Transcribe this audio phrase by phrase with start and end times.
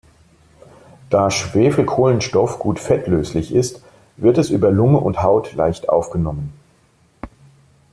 [1.11, 3.83] Da Schwefelkohlenstoff gut fettlöslich ist,
[4.17, 6.53] wird es über Lunge und Haut leicht aufgenommen.